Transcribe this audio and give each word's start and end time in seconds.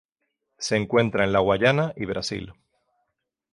Se 0.57 0.77
encuentra 0.77 1.25
en 1.25 1.31
la 1.31 1.41
Guayana 1.41 1.93
y 1.95 2.05
Brasil. 2.07 2.53